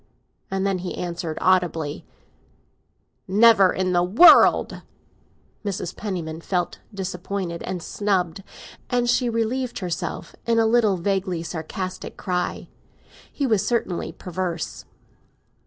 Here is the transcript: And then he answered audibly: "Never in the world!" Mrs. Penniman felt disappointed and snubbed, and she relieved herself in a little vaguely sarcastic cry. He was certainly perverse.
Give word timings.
And 0.49 0.65
then 0.65 0.79
he 0.79 0.97
answered 0.97 1.37
audibly: 1.41 2.07
"Never 3.27 3.71
in 3.71 3.93
the 3.93 4.01
world!" 4.01 4.81
Mrs. 5.63 5.95
Penniman 5.95 6.41
felt 6.41 6.79
disappointed 6.91 7.61
and 7.61 7.83
snubbed, 7.83 8.41
and 8.89 9.07
she 9.07 9.29
relieved 9.29 9.77
herself 9.77 10.35
in 10.47 10.57
a 10.57 10.65
little 10.65 10.97
vaguely 10.97 11.43
sarcastic 11.43 12.17
cry. 12.17 12.67
He 13.31 13.45
was 13.45 13.63
certainly 13.63 14.11
perverse. 14.11 14.85